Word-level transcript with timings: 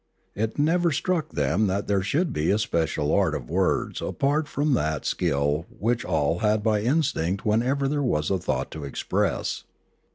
It 0.33 0.57
never 0.57 0.91
struck 0.91 1.29
them 1.33 1.67
that 1.67 1.85
there 1.85 2.01
should 2.01 2.33
be 2.33 2.49
a 2.49 2.57
special 2.57 3.13
art 3.13 3.35
of 3.35 3.51
words 3.51 4.01
apart 4.01 4.47
from 4.47 4.73
that 4.73 5.05
skill 5.05 5.67
which 5.69 6.03
all 6.03 6.39
had 6.39 6.63
by 6.63 6.81
instinct 6.81 7.45
whenever 7.45 7.87
there 7.87 8.01
was 8.01 8.31
a 8.31 8.39
thought 8.39 8.71
to 8.71 8.83
express. 8.83 9.63